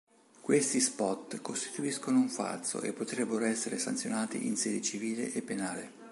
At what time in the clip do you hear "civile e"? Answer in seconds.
4.81-5.43